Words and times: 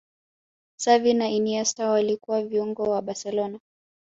Xavi 0.77 1.13
na 1.13 1.27
Iniesta 1.29 1.89
walikuwa 1.89 2.41
viungo 2.43 2.83
wa 2.83 3.01
barcelona 3.01 3.59